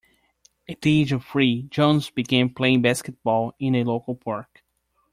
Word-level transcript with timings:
At 0.67 0.81
the 0.81 0.99
age 0.99 1.11
of 1.11 1.23
three, 1.23 1.67
Jones 1.69 2.09
began 2.09 2.49
playing 2.49 2.81
basketball 2.81 3.53
in 3.59 3.75
a 3.75 3.83
local 3.83 4.15
park. 4.15 4.63